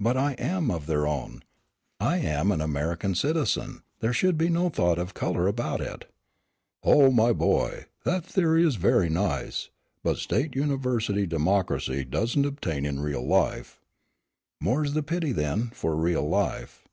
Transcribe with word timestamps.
"But 0.00 0.16
I 0.16 0.32
am 0.32 0.68
of 0.68 0.86
their 0.86 1.06
own. 1.06 1.44
I 2.00 2.16
am 2.16 2.50
an 2.50 2.60
American 2.60 3.14
citizen, 3.14 3.84
there 4.00 4.12
should 4.12 4.36
be 4.36 4.48
no 4.48 4.68
thought 4.68 4.98
of 4.98 5.14
color 5.14 5.46
about 5.46 5.80
it." 5.80 6.10
"Oh, 6.82 7.12
my 7.12 7.32
boy, 7.32 7.84
that 8.02 8.26
theory 8.26 8.66
is 8.66 8.74
very 8.74 9.08
nice, 9.08 9.70
but 10.02 10.16
State 10.18 10.56
University 10.56 11.24
democracy 11.24 12.04
doesn't 12.04 12.44
obtain 12.44 12.84
in 12.84 12.98
real 12.98 13.24
life." 13.24 13.78
"More's 14.60 14.92
the 14.92 15.04
pity, 15.04 15.30
then, 15.30 15.68
for 15.68 15.94
real 15.94 16.28
life." 16.28 16.88